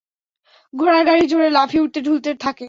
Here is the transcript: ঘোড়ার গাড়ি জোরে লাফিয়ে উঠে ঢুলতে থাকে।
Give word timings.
ঘোড়ার 0.73 1.03
গাড়ি 1.05 1.23
জোরে 1.27 1.49
লাফিয়ে 1.49 1.83
উঠে 1.83 1.99
ঢুলতে 2.01 2.29
থাকে। 2.35 2.59